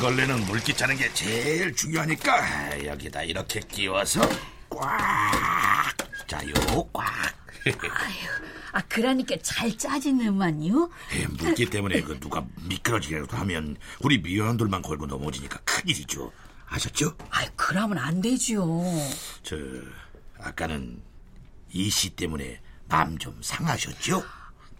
[0.00, 4.20] 대걸레는 물기 짜는 게 제일 중요하니까 여기다 이렇게 끼워서
[4.68, 5.96] 꽉
[6.26, 6.52] 짜요
[6.92, 7.34] 꽉
[8.72, 10.90] 아, 그러니까 잘 짜지는만요.
[11.14, 16.30] 예, 물기 때문에 그 누가 미끄러지기라도 하면 우리 미원들만 걸고 넘어지니까 큰일이죠
[16.66, 17.16] 아셨죠?
[17.30, 18.66] 아이, 그러면 안 되지요.
[19.42, 19.56] 저
[20.40, 21.00] 아까는
[21.72, 24.22] 이 씨 때문에 마음 좀 상하셨죠?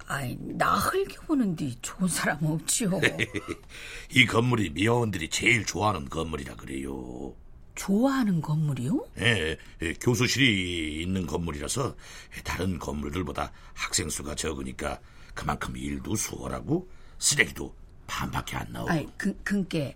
[0.07, 3.01] 아이, 나 흘겨보는데 좋은 사람 없지요.
[4.15, 7.35] 이 건물이 미원들이 제일 좋아하는 건물이라 그래요
[7.75, 9.07] 좋아하는 건물이요?
[9.19, 11.95] 예, 예, 교수실이 있는 건물이라서
[12.45, 15.01] 다른 건물들보다 학생 수가 적으니까
[15.35, 17.75] 그만큼 일도 수월하고 쓰레기도
[18.07, 18.91] 반밖에 안 나오고.
[18.91, 19.93] 아이, 그, 그니까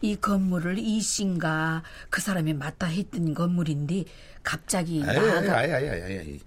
[0.00, 4.04] 이 건물을 이 씨인가 그 사람이 맡아 했던 건물인데
[4.42, 6.40] 갑자기 아이, 나가 아이, 아이, 아이, 아이, 아이.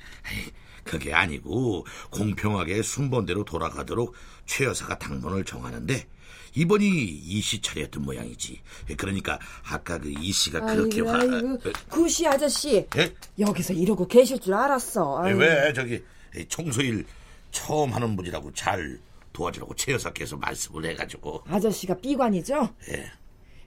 [0.85, 4.13] 그게 아니고 공평하게 순번대로 돌아가도록
[4.45, 6.07] 최 여사가 당번을 정하는데
[6.53, 8.61] 이번이 이씨 차례였던 모양이지.
[8.95, 11.19] 그러니까 아까 그 이 씨가 그렇게 아이고, 화.
[11.19, 13.13] 아이고, 구시 아저씨 예?
[13.37, 15.21] 여기서 이러고 계실 줄 알았어.
[15.23, 15.39] 네, 아이고.
[15.41, 16.01] 왜 저기
[16.47, 17.05] 청소일
[17.51, 18.97] 처음 하는 분이라고 잘
[19.33, 22.69] 도와주라고 최 여사께서 말씀을 해가지고 아저씨가 비관이죠?
[22.91, 23.11] 예.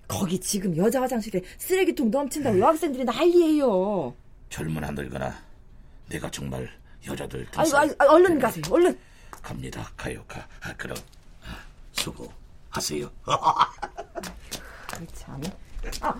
[0.06, 4.14] 거기 지금 여자 화장실에 쓰레기통 넘친다고 여학생들이 난리예요.
[4.48, 5.36] 젊으나 늙거나
[6.08, 6.70] 내가 정말
[7.06, 8.64] 여자들 탓을 아이고, 아이고, 얼른 가세요.
[8.70, 8.98] 얼른.
[9.42, 10.96] 갑니다 가요 가 아, 그럼
[11.44, 11.58] 아,
[11.92, 13.10] 수고하세요
[15.14, 15.40] 참.
[16.00, 16.14] 아,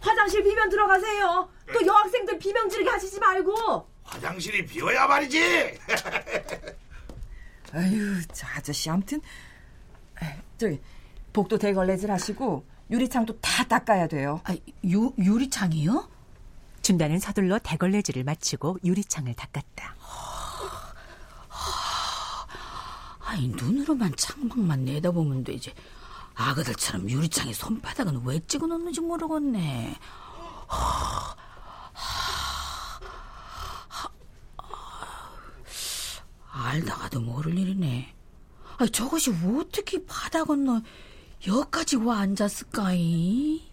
[0.00, 1.48] 화장실 비면 들어가세요.
[1.72, 3.88] 또 여학생들 비명 지르게 하시지 말고.
[4.02, 5.38] 화장실이 비어야 말이지
[7.72, 9.20] 아유, 저 아저씨 아무튼
[10.56, 10.80] 저기
[11.32, 14.40] 복도 대걸레질 하시고 유리창도 다 닦아야 돼요.
[14.44, 16.08] 아, 유, 유리창이요?
[16.82, 19.94] 준다는 서둘러 대걸레질을 마치고 유리창을 닦았다.
[23.28, 25.74] 아이, 눈으로만 창밖만 내다보면 되지.
[26.34, 29.98] 아그들처럼 유리창에 손바닥은 왜 찍어 놓는지 모르겠네.
[36.50, 38.14] 알다가도 모를 일이네.
[38.78, 40.80] 아, 저것이 어떻게 바다 건너
[41.46, 43.70] 여기까지 와 앉았을까이?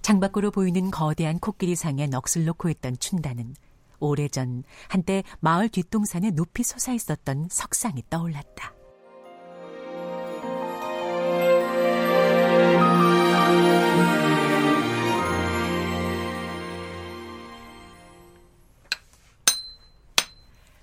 [0.00, 3.54] 창밖으로 보이는 거대한 코끼리 상에 넋을 놓고 있던 춘다는
[4.00, 8.74] 오래전 한때 마을 뒷동산에 높이 솟아 있었던 석상이 떠올랐다.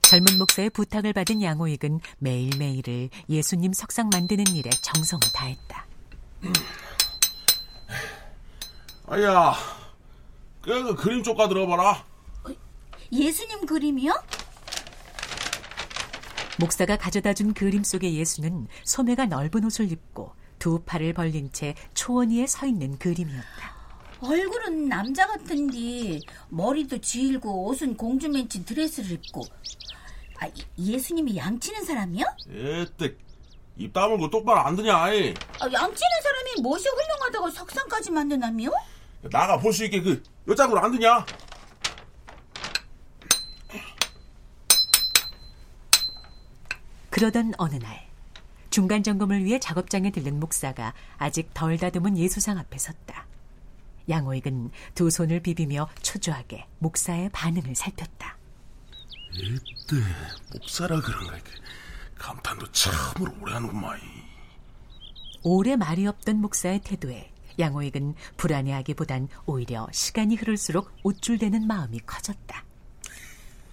[0.07, 5.85] 젊은 목사의 부탁을 받은 양호익은 매일매일을 예수님 석상 만드는 일에 정성을 다했다.
[9.07, 9.53] 아야,
[10.61, 12.05] 그, 그 그림 쪽가 들어봐라.
[13.12, 14.13] 예수님 그림이요?
[16.59, 22.31] 목사가 가져다 준 그림 속의 예수는 소매가 넓은 옷을 입고 두 팔을 벌린 채 초원
[22.31, 23.78] 위에 서 있는 그림이었다.
[24.22, 26.19] 얼굴은 남자 같은데
[26.50, 29.44] 머리도 길고 옷은 공주맨치 드레스를 입고
[30.40, 32.25] 아, 이- 예수님이 양치는 사람이요?
[32.50, 33.16] 에떼,
[33.78, 35.34] 입 다물고 똑바로 안 드냐, 아이.
[35.59, 38.69] 아, 양치는 사람이 무엇이 훌륭하다고 석상까지 만드나며?
[39.31, 41.25] 나가 볼 수 있게 그, 여짝으로 안 드냐?
[47.17, 48.05] 그러던 어느 날
[48.69, 53.25] 중간 점검을 위해 작업장에 들른 목사가 아직 덜 다듬은 예수상 앞에 섰다.
[54.08, 58.37] 양호익은 두 손을 비비며 초조하게 목사의 반응을 살폈다.
[59.34, 59.96] 에떼,
[60.53, 61.40] 목사라 그런가.
[61.40, 61.52] 그
[62.19, 63.99] 감탄도 참으로 오래 하는구만.
[65.41, 72.63] 오래 말이 없던 목사의 태도에 양호익은 불안해하기보단 오히려 시간이 흐를수록 우쭐대는 마음이 커졌다.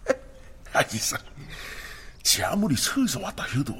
[0.72, 1.18] 아이사,
[2.24, 3.74] 지 아무리 서서 왔다 해도,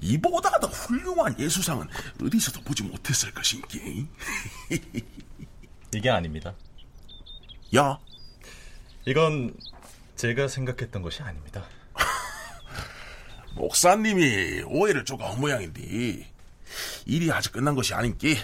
[0.00, 1.88] 이보다 더 훌륭한 예수상은
[2.22, 4.06] 어디서도 보지 못했을 것인기.
[5.92, 6.54] 이게 아닙니다.
[7.74, 7.98] 야,
[9.06, 9.56] 이건
[10.14, 11.64] 제가 생각했던 것이 아닙니다.
[13.56, 16.30] 목사님이 오해를 쪼가 한 모양인데
[17.06, 18.36] 일이 아직 끝난 것이 아닌게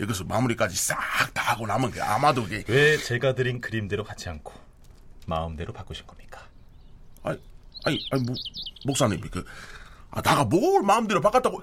[0.00, 0.98] 여기서 마무리까지 싹
[1.32, 4.52] 다 하고 나면 그 아마도 그왜 제가 드린 그림대로 하지 않고
[5.26, 6.25] 마음대로 바꾸신 겁니까?
[7.86, 8.34] 아니 아니 뭐,
[8.84, 9.44] 목사님 그
[10.10, 11.62] 아, 나가 뭘 마음대로 바꿨다고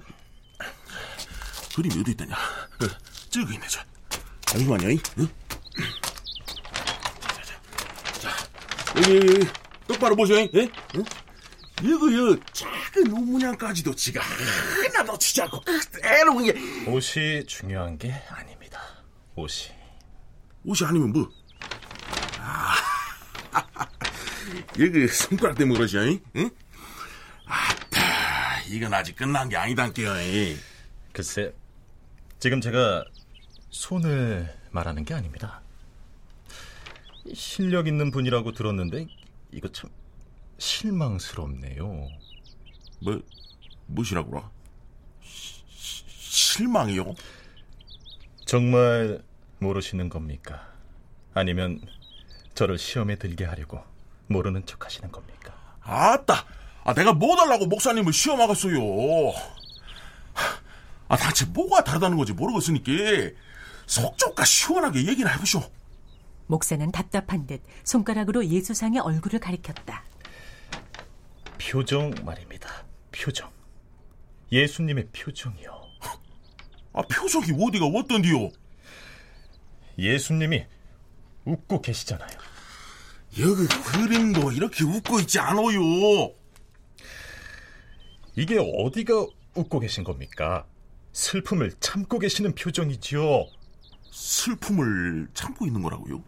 [1.76, 2.88] 그림이 어디 있더냐 어,
[3.30, 3.80] 저기 있네 저
[4.46, 5.00] 잠시만요 이.
[5.20, 5.28] 응?
[7.36, 8.30] 자, 자, 자,
[8.98, 9.48] 여기, 여기 여기
[9.88, 10.70] 똑바로 보세요 예?
[10.96, 11.04] 응?
[11.82, 16.56] 이거 여 작은 옷문양까지도 지가 하나 놓치지 않고 그대로 그냥
[16.88, 18.80] 옷이 중요한 게 아닙니다.
[19.36, 19.74] 옷이.
[20.64, 21.30] 옷이 아니면 뭐?
[22.40, 22.73] 아,
[24.80, 26.50] 여기 손가락 때문에 그러지, 응?
[27.46, 30.22] 아따, 이건 아직 끝난 게 아니단께요.
[30.22, 30.58] 이.
[31.12, 31.54] 글쎄,
[32.40, 33.06] 지금 제가
[33.70, 35.62] 손을 말하는 게 아닙니다.
[37.34, 39.08] 실력 있는 분이라고 들었는데
[39.52, 39.90] 이거 참
[40.58, 42.10] 실망스럽네요.
[43.02, 43.22] 뭐,
[43.88, 44.50] 무엇이라고라?
[45.22, 47.16] 실망이요?
[48.46, 49.22] 정말
[49.60, 50.72] 모르시는 겁니까?
[51.34, 51.82] 아니면
[52.54, 53.84] 저를 시험에 들게 하려고
[54.28, 55.54] 모르는 척 하시는 겁니까?
[55.82, 56.46] 아따,
[56.84, 58.80] 아, 내가 뭐 달라고 목사님을 시험하겠어요.
[61.08, 62.92] 아, 대체 뭐가 다르다는 건지 모르겠으니까
[63.86, 65.62] 속좁까 시원하게 얘기나 해보쇼.
[66.48, 70.04] 목사는 답답한 듯 손가락으로 예수상의 얼굴을 가리켰다.
[71.58, 72.70] 표정 말입니다.
[73.12, 73.50] 표정.
[74.52, 75.84] 예수님의 표정이요.
[76.94, 78.50] 아, 표정이 어디가 어떤디요?
[79.98, 80.66] 예수님이
[81.46, 82.53] 웃고 계시잖아요.
[83.40, 85.80] 여기 그림도 이렇게 웃고 있지 않아요.
[88.36, 89.26] 이게 어디가
[89.56, 90.66] 웃고 계신 겁니까?
[91.14, 93.46] 슬픔을 참고 계시는 표정이지요.
[94.12, 96.24] 슬픔을 참고 있는 거라고요?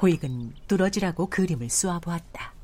[0.00, 2.54] 호익은 뚫어지라고 그림을 쏘아보았다.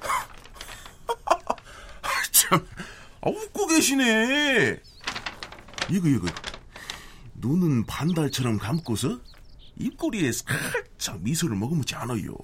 [2.32, 2.66] 참,
[3.22, 4.78] 아, 웃고 계시네.
[5.90, 6.26] 이거, 이거.
[7.34, 9.20] 눈은 반달처럼 감고서
[9.78, 12.34] 입꼬리에 살짝 미소를 머금지 않아요.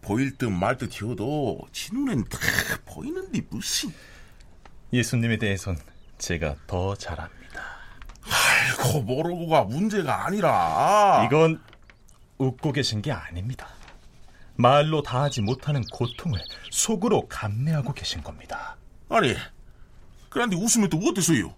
[0.00, 2.38] 보일 듯 말듯 해도 지 눈엔 다
[2.86, 3.92] 보이는데 무슨.
[4.92, 5.78] 예수님에 대해선
[6.18, 7.62] 제가 더잘 압니다.
[8.22, 11.24] 아이고, 모르고가 문제가 아니라.
[11.26, 11.60] 이건
[12.38, 13.68] 웃고 계신 게 아닙니다.
[14.56, 16.40] 말로 다 하지 못하는 고통을
[16.70, 18.76] 속으로 감내하고 계신 겁니다.
[19.08, 19.34] 아니,
[20.28, 21.54] 그런데 웃으면 또 어때서요?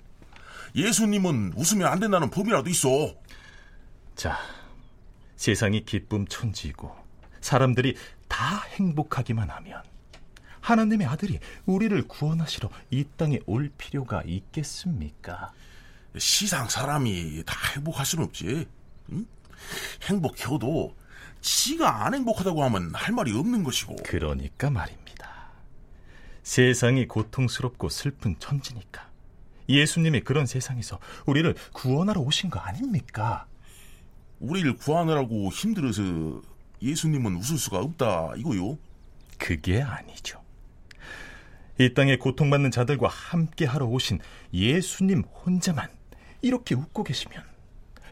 [0.74, 3.14] 예수님은 웃으면 안 된다는 법이라도 있어.
[4.20, 4.38] 자,
[5.36, 6.94] 세상이 기쁨 천지이고
[7.40, 7.96] 사람들이
[8.28, 9.82] 다 행복하기만 하면
[10.60, 15.54] 하나님의 아들이 우리를 구원하시러 이 땅에 올 필요가 있겠습니까?
[16.18, 18.68] 시상 사람이 다 행복할 수는 없지.
[19.12, 19.26] 응?
[20.02, 20.94] 행복해도
[21.40, 23.96] 지가 안 행복하다고 하면 할 말이 없는 것이고.
[24.04, 25.48] 그러니까 말입니다.
[26.42, 29.08] 세상이 고통스럽고 슬픈 천지니까
[29.70, 33.46] 예수님이 그런 세상에서 우리를 구원하러 오신 거 아닙니까?
[34.40, 36.02] 우리를 구하느라고 힘들어서
[36.82, 38.78] 예수님은 웃을 수가 없다 이거요.
[39.38, 40.42] 그게 아니죠.
[41.78, 44.18] 이 땅에 고통받는 자들과 함께 하러 오신
[44.52, 45.88] 예수님 혼자만
[46.42, 47.42] 이렇게 웃고 계시면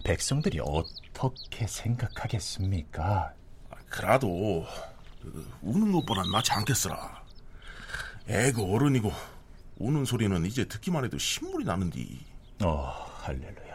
[0.05, 3.35] 백성들이 어떻게 생각하겠습니까?
[3.89, 4.67] 그래도
[5.23, 7.23] 그, 우는 것보단 낫지 않겠으라.
[8.29, 9.13] 애가 어른이고
[9.77, 12.21] 우는 소리는 이제 듣기만 해도 신물이 나는디.
[12.63, 13.68] 어, 할렐루야.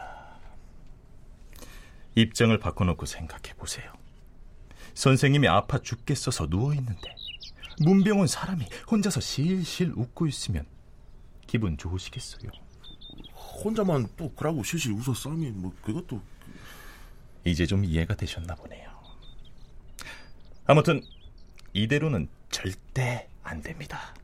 [2.14, 3.92] 입장을 바꿔놓고 생각해 보세요.
[4.94, 7.14] 선생님이 아파 죽겠어서 누워있는데
[7.80, 10.64] 문병원 사람이 혼자서 실실 웃고 있으면
[11.46, 12.50] 기분 좋으시겠어요?
[13.64, 16.20] 혼자만 또 그러고 실실 웃었싸면 뭐 그것도
[17.44, 18.90] 이제 좀 이해가 되셨나 보네요.
[20.66, 21.02] 아무튼
[21.72, 24.14] 이대로는 절대 안 됩니다.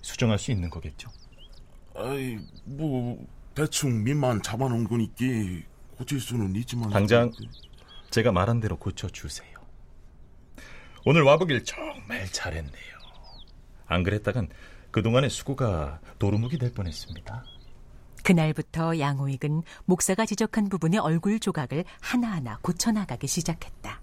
[0.00, 1.10] 수정할 수 있는 거겠죠?
[1.94, 5.24] 아이 뭐 대충 밑만 잡아놓은 거니까
[5.96, 7.32] 고칠 수는 있지만 당장
[8.10, 9.56] 제가 말한 대로 고쳐 주세요.
[11.04, 12.96] 오늘 와보길 정말 잘했네요.
[13.86, 14.48] 안 그랬다간
[14.90, 17.44] 그동안의 수고가 도루묵이 될 뻔했습니다.
[18.22, 24.00] 그날부터 양호익은 목사가 지적한 부분의 얼굴 조각을 하나하나 고쳐나가기 시작했다.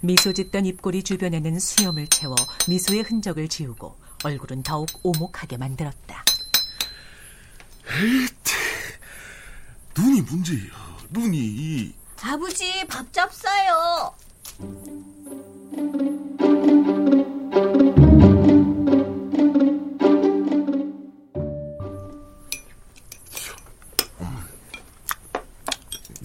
[0.00, 2.34] 미소 짓던 입꼬리 주변에는 수염을 채워
[2.68, 6.24] 미소의 흔적을 지우고 얼굴은 더욱 오목하게 만들었다.
[9.96, 10.72] 눈이 문제예요.
[11.10, 14.14] 눈이 아버지 밥 잡사요.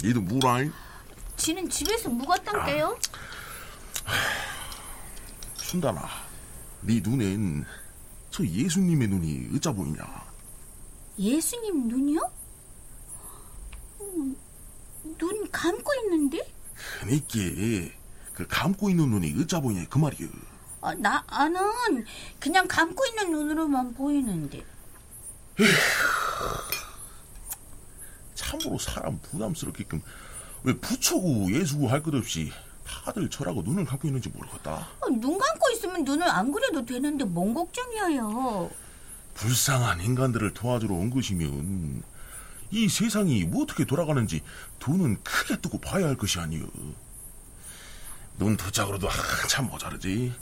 [0.02, 0.70] 니도 뭐라?
[1.36, 2.98] 지는 집에서 묵었단게요?
[5.56, 6.08] 순단아,
[6.82, 7.66] 네 눈엔
[8.32, 10.27] 저 예수님의 눈이 어짜 보이냐?
[11.20, 12.20] 예수님 눈이요?
[14.02, 14.36] 음,
[15.18, 16.40] 눈 감고 있는데?
[17.00, 17.96] 그니까
[18.34, 20.28] 그 감고 있는 눈이 어짜 보이냐 그 말이여.
[20.82, 22.06] 아, 나, 나는
[22.40, 24.64] 그냥 감고 있는 눈으로만 보이는데.
[28.36, 30.02] 참으로 사람 부담스럽게끔
[30.64, 32.52] 왜 부처고 예수고 할 것 없이
[32.86, 34.72] 다들 저라고 눈을 감고 있는지 모르겠다.
[35.02, 38.70] 아, 눈 감고 있으면 눈을 안 그려도 되는데 뭔 걱정이야요.
[39.38, 42.02] 불쌍한 인간들을 도와주러 온 것이면
[42.72, 44.42] 이 세상이 뭐 어떻게 돌아가는지
[44.80, 46.68] 두눈 크게 뜨고 봐야 할 것이 아니여.
[48.40, 50.34] 눈두 짝으로도 한참 모자르지.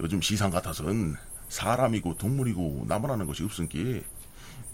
[0.00, 1.16] 요즘 시상 같아선
[1.48, 4.04] 사람이고 동물이고 나무라는 것이 없으니까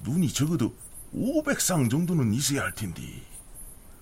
[0.02, 0.74] 눈이 적어도
[1.14, 3.02] 500쌍 정도는 있어야 할 텐데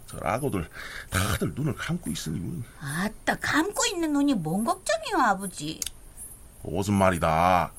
[0.07, 0.69] 저 악어들
[1.11, 2.63] 다들 눈을 감고 있으니 뭐.
[2.81, 5.81] 아따, 감고 있는 눈이 뭔 걱정이요, 아버지.
[6.63, 7.73] 무슨 말이다.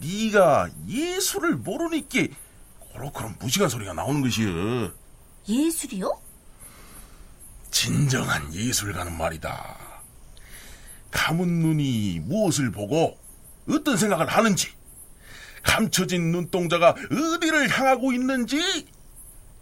[0.00, 2.34] 네가 예수를 모르니까
[2.92, 4.92] 그렇그런 무식한 소리가 나오는 것이여.
[5.48, 6.20] 예술이요?
[7.70, 9.76] 진정한 예술가는 말이다.
[11.10, 13.18] 감은 눈이 무엇을 보고
[13.68, 14.68] 어떤 생각을 하는지,
[15.62, 18.86] 감춰진 눈동자가 어디를 향하고 있는지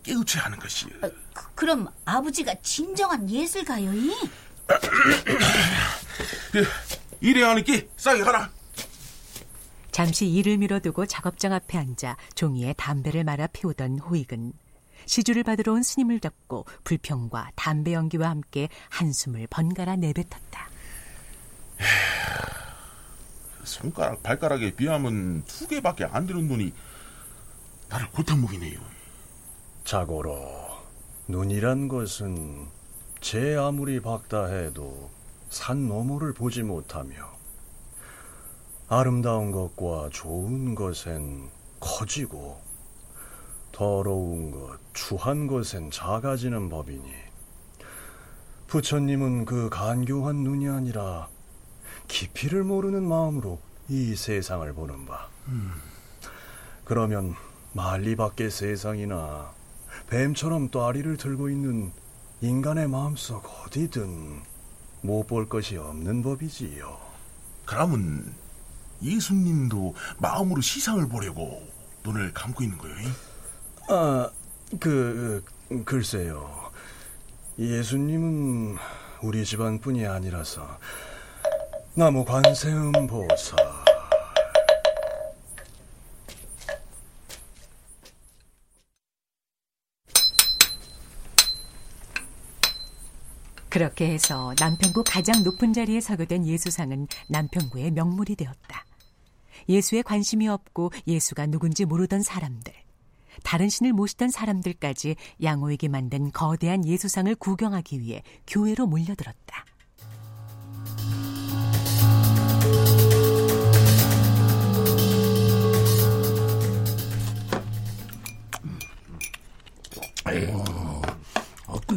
[0.02, 0.90] 깨우쳐야 하는 것이여.
[1.02, 4.12] 아, 그, 그럼 아버지가 진정한 예술가요이?
[7.20, 8.50] 이래 하니까 싸게 가라.
[9.96, 14.52] 잠시 일을 미뤄두고 작업장 앞에 앉아 종이에 담배를 말아 피우던 호익은
[15.06, 20.68] 시주를 받으러 온 스님을 잡고 불평과 담배 연기와 함께 한숨을 번갈아 내뱉었다.
[23.64, 26.74] 손가락 발가락에 비하면 두 개밖에 안 되는 눈이
[27.88, 28.78] 나를 골탕 먹이네요.
[29.84, 30.76] 자고로
[31.26, 32.66] 눈이란 것은
[33.22, 35.10] 제 아무리 박다 해도
[35.48, 37.34] 산 너머를 보지 못하며
[38.88, 41.48] 아름다운 것과 좋은 것엔
[41.80, 42.60] 커지고
[43.72, 47.02] 더러운 것, 추한 것엔 작아지는 법이니
[48.68, 51.28] 부처님은 그 간교한 눈이 아니라
[52.08, 55.28] 깊이를 모르는 마음으로 이 세상을 보는 바.
[56.84, 57.34] 그러면
[57.72, 59.52] 만리 밖의 세상이나
[60.08, 61.92] 뱀처럼 또아리를 들고 있는
[62.40, 64.42] 인간의 마음속 어디든
[65.02, 66.98] 못 볼 것이 없는 법이지요.
[67.64, 68.32] 그러면
[69.02, 71.62] 예수님도 마음으로 시상을 보려고
[72.04, 72.96] 눈을 감고 있는 거예요.
[73.88, 74.30] 아,
[74.80, 76.70] 그, 그, 글쎄요.
[77.58, 78.76] 예수님은
[79.22, 80.78] 우리 집안뿐이 아니라서
[81.94, 83.85] 나무 관세음 보살.
[93.68, 98.84] 그렇게 해서 남편구 가장 높은 자리에 서게 된 예수상은 남편구의 명물이 되었다.
[99.68, 102.72] 예수에 관심이 없고 예수가 누군지 모르던 사람들,
[103.42, 109.64] 다른 신을 모시던 사람들까지 양호에게 만든 거대한 예수상을 구경하기 위해 교회로 몰려들었다.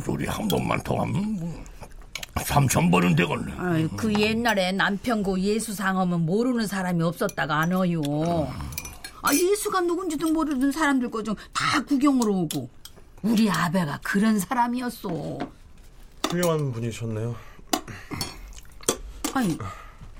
[0.09, 1.63] 소리 한 번만 더 하면
[2.43, 3.53] 삼천 번은 되겠네.
[3.57, 8.01] 아이, 그 옛날에 남편고 예수상어면 모르는 사람이 없었다가 안 어요.
[9.21, 12.69] 아, 예수가 누군지도 모르는 사람들 거 좀 다 구경으로 오고.
[13.21, 15.37] 우리 아베가 그런 사람이었어.
[16.29, 17.35] 훌륭한 분이셨네요.
[19.33, 19.57] 아니,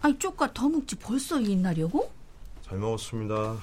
[0.02, 2.12] 아니, 쪽과 더묵지 벌써 옛날이고?
[2.68, 3.56] 잘 먹었습니다.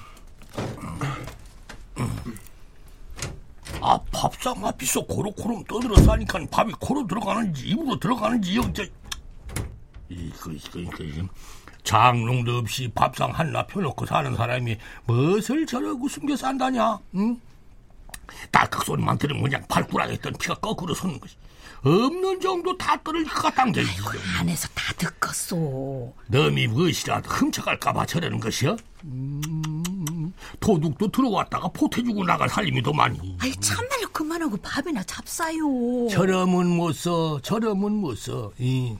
[3.79, 8.83] 아 밥상 앞에서 고로코름 떠들어 싸니까 밥이 코로 들어가는지 입으로 들어가는지 영저
[10.09, 11.27] 이거 이거 이거
[11.83, 16.97] 장롱도 없이 밥상 하나 펴놓고 사는 사람이 무엇을 저러고 숨겨 산다냐?
[17.13, 17.39] 응?
[18.51, 21.35] 딸깍 소리만 들으면 그냥 발꾸락 했던 피가 거꾸로 서는 것이
[21.83, 23.83] 없는 정도 다 떨어질 것 같단게
[24.39, 25.55] 안에서 다 듣겠어.
[26.25, 28.77] 너미 무엇이라도 훔쳐갈까봐 저러는 것이여?
[29.03, 29.41] 음,
[30.67, 33.37] 도둑도 들어왔다가 포태주고 나갈 살림이 더 많이.
[33.39, 36.09] 아이, 참말로 그만하고 밥이나 잡사요.
[36.11, 38.51] 저러면 못 써, 저러면 못 써.
[38.59, 38.93] 이.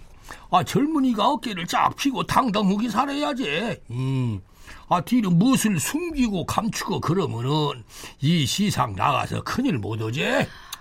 [0.49, 3.81] 아, 젊은이가 어깨를 쫙 펴고 당당하게 살아야지.
[3.91, 4.39] 음.
[4.87, 7.83] 아, 뒤로 무엇을 숨기고 감추고 그러면은
[8.21, 10.23] 이 시상 나가서 큰일 못 오지?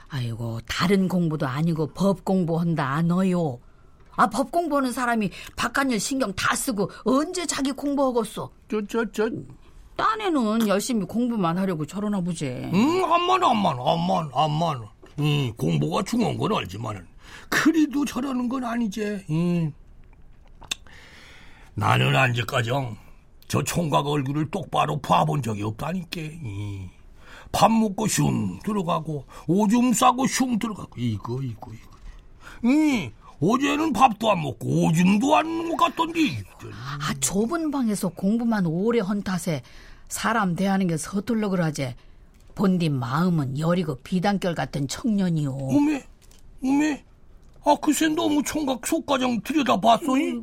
[0.09, 3.59] 아이고, 다른 공부도 아니고 법 공부한다 안 어요.
[4.15, 8.53] 아, 법 공부하는 사람이 바깥일 신경 다 쓰고 언제 자기 공부하겠어?
[8.71, 9.29] 저, 저, 저.
[9.97, 12.47] 딴에는 열심히 공부만 하려고 저러나 보지.
[12.47, 14.83] 음, 암만, 암만, 암만, 암만.
[15.19, 17.07] 음, 공부가 중요한 건 알지만은,
[17.49, 19.25] 그리도 저러는 건 아니지.
[19.31, 19.73] 음.
[21.75, 22.97] 나는 안지까정
[23.49, 26.21] 저 총각 얼굴을 똑바로 봐본 적이 없다니까.
[26.21, 26.89] 이.
[27.53, 32.69] 밥 먹고 슝 들어가고 오줌 싸고 슝 들어가고 이거 이거 이거.
[32.69, 33.11] 이
[33.41, 36.21] 어제는 밥도 안 먹고 오줌도 안 갔던데.
[37.01, 39.63] 아 좁은 방에서 공부만 오래 헌 탓에
[40.09, 41.95] 사람 대하는 게 서툴러 그러지.
[42.55, 45.51] 본디 마음은 여리고 비단결 같은 청년이요.
[45.53, 46.05] 어메
[46.65, 47.05] 어메.
[47.69, 50.17] 아, 글쎄 너무 총각 속가정 들여다봤어.
[50.19, 50.41] 이?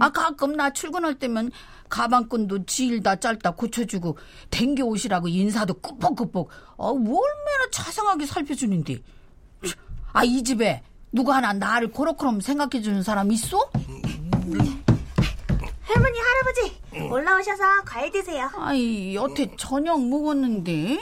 [0.00, 1.50] 아 가끔 나 출근할 때면
[1.90, 4.16] 가방끈도 질다 짧다 고쳐주고
[4.50, 6.48] 댕겨 오시라고 인사도 꾸벅꾸벅
[6.78, 8.98] 아, 얼마나 자상하게 살펴주는데
[10.12, 13.70] 아이 집에 누가 하나 나를 코로코럼 생각해주는 사람 있어?
[15.86, 18.50] 할머니 할아버지 올라오셔서 과일 드세요.
[18.56, 20.98] 아이 여태 저녁 먹었는데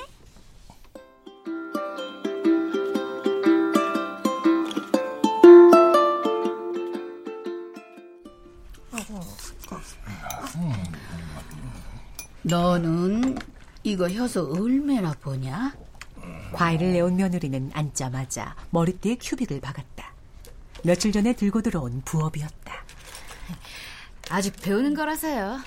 [12.42, 13.38] 너는
[13.82, 15.74] 이거 혀서 얼마나 보냐?
[16.52, 20.12] 과일을 내온 며느리는 앉자마자 머리띠에 큐빅을 박았다.
[20.82, 22.84] 며칠 전에 들고 들어온 부업이었다.
[24.30, 25.60] 아직 배우는 거라서요.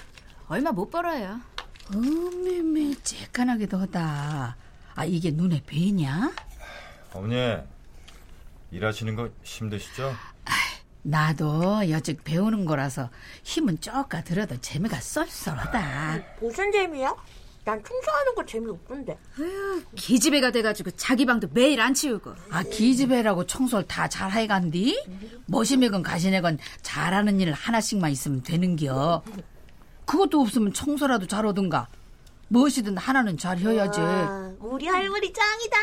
[0.47, 1.39] 얼마 못 벌어요.
[1.93, 4.55] 어메메 쬐깐하게도 하다.
[4.95, 6.31] 아 이게 눈에 뵈냐?
[7.13, 7.57] 어머니
[8.71, 10.13] 일하시는 거 힘드시죠?
[11.03, 13.09] 나도 여직 배우는 거라서
[13.43, 16.23] 힘은 쪼까 들어도 재미가 쏠쏠하다.
[16.41, 17.15] 무슨 재미야?
[17.67, 19.17] 난 청소하는 거 재미없던데.
[19.97, 22.33] 기집애가 돼가지고 자기 방도 매일 안 치우고.
[22.50, 25.03] 아 기집애라고 청소를 다 잘 해간디?
[25.47, 29.21] 머시맥은 가시내건 잘하는 일 하나씩만 있으면 되는겨.
[30.05, 31.89] 그것도 없으면 청소라도 잘하든가.
[32.47, 34.00] 무엇이든 하나는 잘 해야지.
[34.00, 35.77] 아, 우리 할머니 짱이다.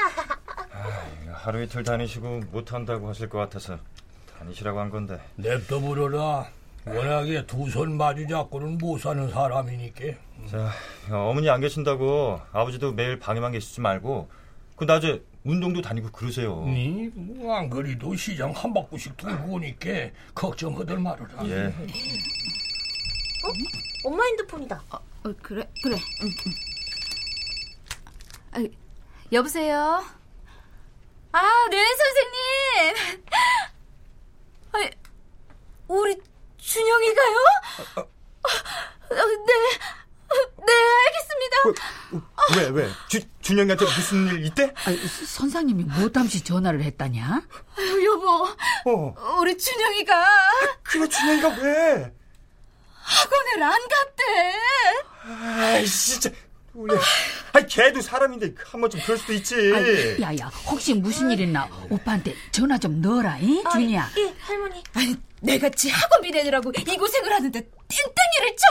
[1.34, 3.78] 하루 이틀 다니시고 못한다고 하실 것 같아서
[4.38, 6.46] 다니시라고 한 건데 냅둬 부려라.
[6.86, 10.04] 워낙에 두 손 마주 잡고는 못 사는 사람이니까.
[10.50, 10.70] 자
[11.10, 14.28] 어머니 안 계신다고 아버지도 매일 방에만 계시지 말고
[14.76, 19.88] 그 낮에 운동도 다니고 그러세요 니, 뭐, 안 그래도 시장 한 바퀴씩 돌고 오니까
[20.34, 21.46] 걱정하들 말아라.
[21.46, 21.72] 예
[24.04, 24.82] 엄마 핸드폰이다.
[24.90, 24.98] 어,
[25.42, 25.96] 그래, 그래.
[26.22, 26.52] 응, 응.
[28.52, 28.68] 아,
[29.32, 30.04] 여보세요?
[31.32, 33.26] 아, 네, 선생님!
[34.72, 34.90] 아,
[35.88, 36.16] 우리
[36.58, 37.36] 준영이가요?
[37.96, 38.04] 아,
[39.10, 39.54] 네,
[40.66, 40.72] 네,
[41.06, 41.56] 알겠습니다.
[42.58, 42.88] 왜 왜?
[43.14, 44.72] 주, 준영이한테 무슨 일 있대?
[44.86, 47.42] 아니, 선상님이 뭐담시 전화를 했다냐?
[47.78, 48.48] 아유, 여보,
[48.90, 50.26] 어 우리 준영이가
[50.82, 52.12] 그래 준영이가 왜?
[52.92, 54.22] 학원을 안 갔대.
[55.26, 56.30] 아이 진짜
[56.72, 56.98] 원래
[57.52, 62.34] 아이 걔도 사람인데 한 번쯤 그럴 수도 있지 아이, 야야 혹시 무슨 일 있나 오빠한테
[62.50, 64.10] 전화 좀 넣어라 이 준이야.
[64.18, 64.82] 예, 할머니.
[64.94, 68.66] 아니, 내가 지 학원비 내느라고 이 고생을 하는데 땡땡이를 쳐?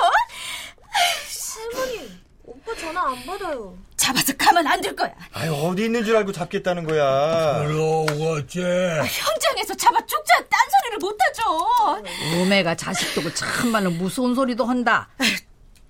[1.72, 3.78] 할머니, 오빠 전화 안 받아요.
[4.04, 5.14] 잡아서 가만 안 둘 거야.
[5.32, 8.60] 아이 어디 있는 줄 알고 잡겠다는 거야 그러겠지.
[8.60, 11.42] 현장에서 잡아 죽자 딴소리를 못하죠.
[12.42, 15.08] 오메가 자식 두고 참말로 무서운 소리도 한다.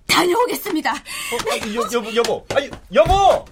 [0.06, 0.92] 다녀오겠습니다.
[0.92, 0.94] 어,
[1.50, 3.44] 아, 여, 여보 여보 아이 여보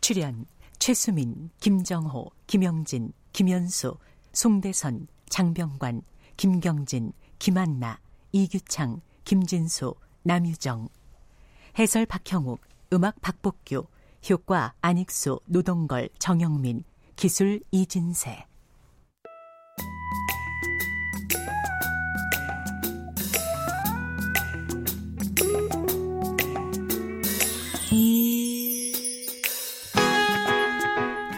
[0.00, 0.46] 출연
[0.78, 3.96] 최수민, 김정호, 김영진, 김현수,
[4.32, 6.02] 송대선, 장병관,
[6.36, 7.98] 김경진, 김한나,
[8.32, 10.88] 이규창, 김진수, 남유정.
[11.78, 12.60] 해설 박형욱,
[12.92, 13.86] 음악 박복규,
[14.30, 16.84] 효과 안익수, 노동걸, 정영민,
[17.16, 18.46] 기술 이진세.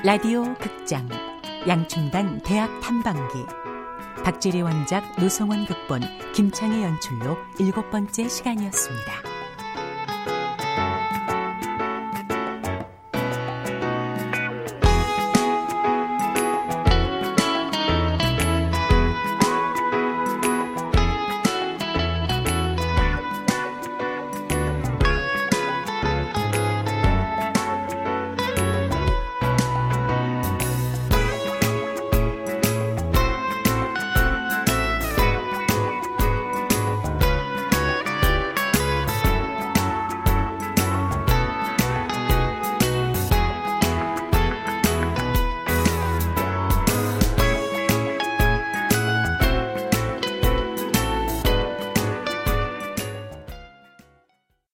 [0.05, 1.07] 라디오 극장
[1.67, 3.45] 양춘단 대학 탐방기
[4.25, 6.03] 박지리 원작 노성원 극본
[6.35, 9.28] 김창의 연출로 일곱 번째 시간이었습니다.